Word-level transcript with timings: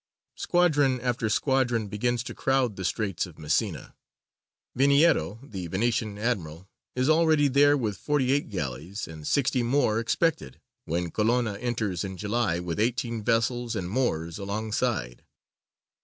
Squadron 0.33 0.99
after 0.99 1.29
squadron 1.29 1.87
begins 1.87 2.23
to 2.23 2.33
crowd 2.33 2.75
the 2.75 2.83
Straits 2.83 3.27
of 3.27 3.37
Messina. 3.37 3.93
Veniero, 4.75 5.37
the 5.43 5.67
Venetian 5.67 6.17
admiral, 6.17 6.67
is 6.95 7.07
already 7.07 7.47
there 7.47 7.77
with 7.77 7.97
forty 7.99 8.31
eight 8.31 8.49
galleys, 8.49 9.07
and 9.07 9.27
sixty 9.27 9.61
more 9.61 9.99
expected, 9.99 10.59
when 10.85 11.11
Colonna 11.11 11.53
enters, 11.59 12.03
in 12.03 12.17
July, 12.17 12.59
with 12.59 12.79
eighteen 12.79 13.21
vessels 13.23 13.75
and 13.75 13.91
moors 13.91 14.39
alongside. 14.39 15.23